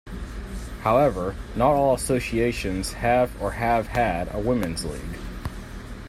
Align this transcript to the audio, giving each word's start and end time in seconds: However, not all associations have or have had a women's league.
However, 0.81 1.35
not 1.55 1.73
all 1.75 1.93
associations 1.93 2.93
have 2.93 3.39
or 3.39 3.51
have 3.51 3.89
had 3.89 4.33
a 4.33 4.39
women's 4.39 4.83
league. 4.83 5.19